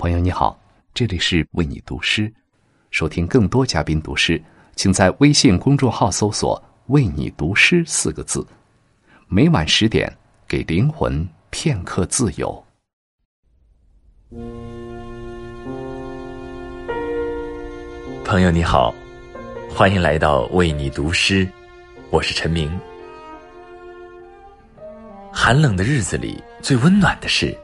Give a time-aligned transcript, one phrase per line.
[0.00, 0.58] 朋友你好，
[0.94, 2.32] 这里是为你读诗。
[2.90, 4.42] 收听更多嘉宾读诗，
[4.74, 8.42] 请在微信公众号搜索“为你读诗”四个字。
[9.28, 10.10] 每晚十点，
[10.48, 12.64] 给灵魂片刻自由。
[18.24, 18.94] 朋友你好，
[19.68, 21.46] 欢迎来到为你读诗，
[22.08, 22.70] 我是陈明。
[25.30, 27.54] 寒冷的日子里，最温暖的事。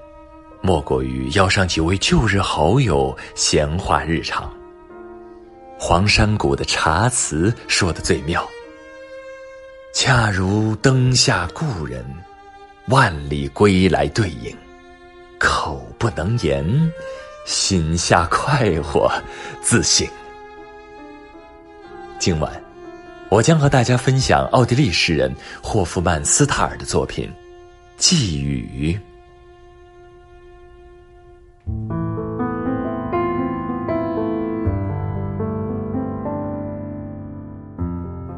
[0.67, 4.53] 莫过于邀上几位旧日好友闲话日常。
[5.79, 8.45] 黄山谷的茶词说的最妙，
[9.95, 12.05] 恰如灯下故人，
[12.89, 14.57] 万里归来对影，
[15.39, 16.91] 口不能言，
[17.47, 19.09] 心下快活
[19.63, 20.05] 自省。
[22.19, 22.61] 今晚，
[23.29, 27.29] 我将和大家分享奥地利诗人霍夫曼斯塔尔的作品
[27.97, 28.99] 《寄语》。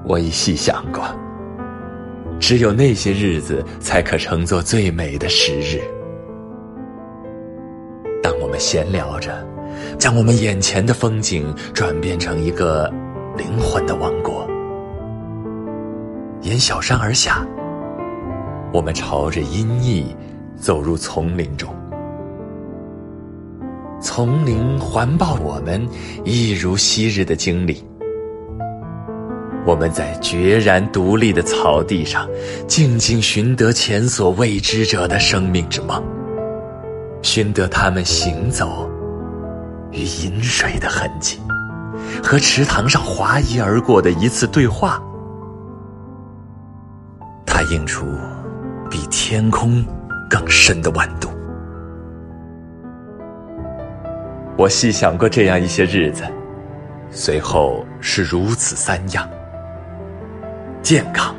[0.07, 1.05] 我已细想过，
[2.41, 5.83] 只有那些日子才可称作最美的时日。
[8.23, 9.47] 当我们闲聊着，
[9.99, 12.91] 将我们眼前的风景转变成一个
[13.37, 14.49] 灵魂的王国，
[16.41, 17.47] 沿小山而下，
[18.73, 20.07] 我们朝着阴翳
[20.57, 21.69] 走入丛林中。
[24.01, 25.87] 丛林环抱我们，
[26.25, 27.85] 一如昔日的经历。
[29.67, 32.29] 我们在决然独立的草地上，
[32.67, 36.03] 静静寻得前所未知者的生命之梦，
[37.23, 38.89] 寻得他们行走
[39.91, 41.39] 与饮水的痕迹，
[42.23, 45.03] 和池塘上滑移而过的一次对话。
[47.45, 48.07] 它映出
[48.89, 49.85] 比天空
[50.31, 51.29] 更深的温度。
[54.59, 56.25] 我细想过这样一些日子，
[57.13, 59.31] 随后是如此三样：
[60.83, 61.33] 健康，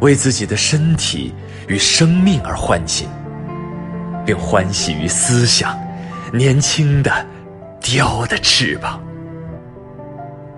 [0.00, 1.32] 为自己的身体
[1.68, 3.08] 与生命而欢欣，
[4.26, 5.78] 并欢喜于思想，
[6.32, 7.24] 年轻的
[7.80, 9.00] 雕的翅膀。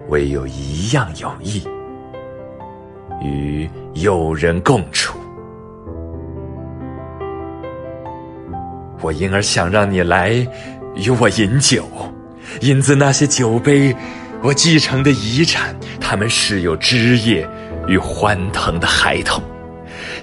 [0.09, 1.63] 唯有一样有益，
[3.21, 5.19] 与友人共处。
[9.03, 10.47] 我因而想让你来。
[10.97, 11.87] 与我饮酒，
[12.63, 13.95] 饮自那些酒杯，
[14.43, 15.77] 我继承的遗产。
[16.01, 17.49] 他们是有枝叶
[17.87, 19.43] 与欢腾的孩童。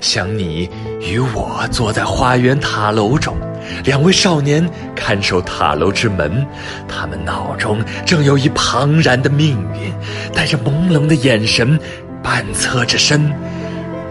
[0.02, 0.70] 想你
[1.00, 3.38] 与我坐在花园塔楼中，
[3.84, 6.46] 两位少年看守塔楼之门，
[6.88, 9.94] 他们脑中正有一庞然的命运，
[10.34, 11.80] 带着朦胧的眼神，
[12.24, 13.32] 半侧着身，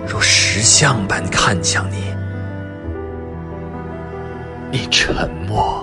[0.06, 1.97] 如石像般看向你。
[4.71, 5.81] 你沉默。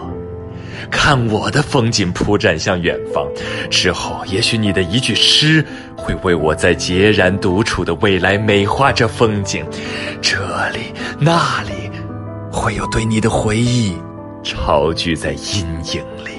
[0.91, 3.27] 看我的风景铺展向远方，
[3.69, 9.65] 之后也许你的一句诗会为我在孑然独处的未来美化这风景。
[10.21, 10.37] 这
[10.69, 11.89] 里那里，
[12.51, 13.95] 会有对你的回忆
[14.43, 16.31] 巢聚在阴影里。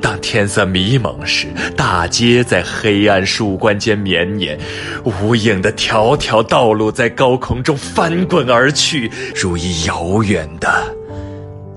[0.00, 4.58] 当天色迷蒙时，大街在黑暗树冠间绵延，
[5.02, 10.68] 无影的条条道路在高空中翻滚而去，如一遥远的。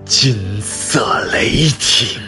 [0.07, 2.26] 金色雷霆。